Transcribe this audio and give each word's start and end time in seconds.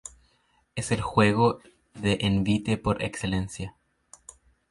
Es 0.73 0.91
el 0.91 0.99
juego 0.99 1.59
de 1.93 2.17
envite 2.21 2.79
por 2.79 3.03
excelencia. 3.03 3.75